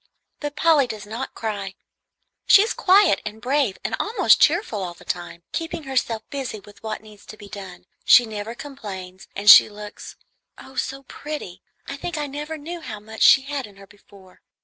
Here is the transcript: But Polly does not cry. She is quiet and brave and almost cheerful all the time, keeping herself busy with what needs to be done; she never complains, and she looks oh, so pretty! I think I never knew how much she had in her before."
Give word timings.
But 0.39 0.55
Polly 0.55 0.87
does 0.87 1.05
not 1.05 1.35
cry. 1.35 1.75
She 2.47 2.63
is 2.63 2.73
quiet 2.73 3.21
and 3.23 3.39
brave 3.39 3.77
and 3.83 3.95
almost 3.99 4.41
cheerful 4.41 4.81
all 4.81 4.95
the 4.95 5.05
time, 5.05 5.43
keeping 5.51 5.83
herself 5.83 6.27
busy 6.31 6.59
with 6.59 6.81
what 6.81 7.01
needs 7.03 7.23
to 7.27 7.37
be 7.37 7.47
done; 7.47 7.85
she 8.03 8.25
never 8.25 8.55
complains, 8.55 9.27
and 9.35 9.47
she 9.47 9.69
looks 9.69 10.15
oh, 10.57 10.73
so 10.73 11.03
pretty! 11.03 11.61
I 11.85 11.97
think 11.97 12.17
I 12.17 12.25
never 12.25 12.57
knew 12.57 12.81
how 12.81 12.99
much 12.99 13.21
she 13.21 13.43
had 13.43 13.67
in 13.67 13.75
her 13.75 13.85
before." 13.85 14.41